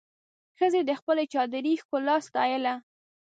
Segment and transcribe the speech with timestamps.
[0.57, 2.73] ښځې د خپلې چادري ښکلا ستایله.